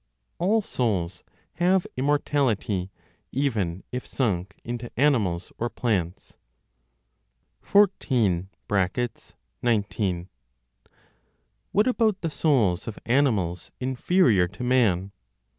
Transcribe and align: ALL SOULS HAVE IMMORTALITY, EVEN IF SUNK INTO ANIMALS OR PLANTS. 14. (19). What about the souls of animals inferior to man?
ALL 0.39 0.63
SOULS 0.63 1.23
HAVE 1.57 1.85
IMMORTALITY, 1.95 2.89
EVEN 3.33 3.83
IF 3.91 4.07
SUNK 4.07 4.59
INTO 4.63 4.89
ANIMALS 4.97 5.51
OR 5.59 5.69
PLANTS. 5.69 6.37
14. 7.61 8.49
(19). 9.61 10.29
What 11.71 11.85
about 11.85 12.21
the 12.21 12.31
souls 12.31 12.87
of 12.87 12.97
animals 13.05 13.69
inferior 13.79 14.47
to 14.47 14.63
man? 14.63 15.11